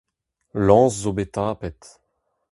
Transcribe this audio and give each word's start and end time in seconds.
Lañs 0.65 0.93
zo 1.01 1.11
bet 1.17 1.31
tapet. 1.35 1.81